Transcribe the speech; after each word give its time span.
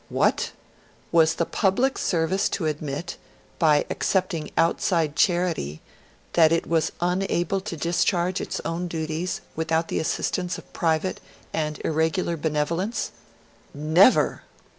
What! 0.09 0.51
Was 1.11 1.35
the 1.35 1.45
public 1.45 1.95
service 1.99 2.49
to 2.57 2.65
admit, 2.65 3.17
by 3.59 3.85
accepting 3.91 4.49
outside 4.57 5.15
charity, 5.15 5.79
that 6.33 6.51
it 6.51 6.65
was 6.65 6.91
unable 7.01 7.61
to 7.61 7.77
discharge 7.77 8.41
its 8.41 8.59
own 8.61 8.87
duties 8.87 9.41
without 9.55 9.89
the 9.89 9.99
assistance 9.99 10.57
of 10.57 10.73
private 10.73 11.19
and 11.53 11.79
irregular 11.85 12.35
benevolence? 12.35 13.11
Never! 13.75 14.41